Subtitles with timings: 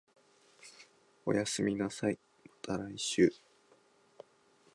[1.27, 2.17] おやすみなさい、
[2.47, 3.31] また来週